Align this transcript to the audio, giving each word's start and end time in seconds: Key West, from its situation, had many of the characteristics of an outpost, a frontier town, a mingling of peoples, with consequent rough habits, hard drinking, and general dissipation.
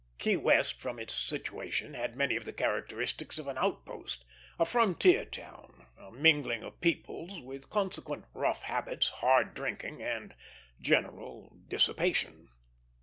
Key 0.17 0.35
West, 0.35 0.79
from 0.81 0.97
its 0.97 1.13
situation, 1.13 1.93
had 1.93 2.15
many 2.15 2.35
of 2.35 2.43
the 2.45 2.53
characteristics 2.53 3.37
of 3.37 3.45
an 3.45 3.59
outpost, 3.59 4.25
a 4.57 4.65
frontier 4.65 5.25
town, 5.25 5.85
a 5.95 6.11
mingling 6.11 6.63
of 6.63 6.81
peoples, 6.81 7.39
with 7.39 7.69
consequent 7.69 8.25
rough 8.33 8.63
habits, 8.63 9.09
hard 9.09 9.53
drinking, 9.53 10.01
and 10.01 10.33
general 10.81 11.55
dissipation. 11.67 12.49